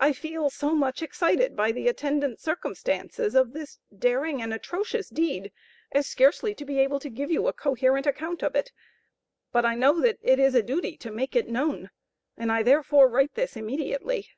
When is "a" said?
7.46-7.52, 10.56-10.64